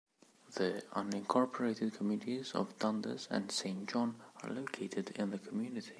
[0.55, 5.89] The unincorporated communities of Dundas and Saint John are located in the community.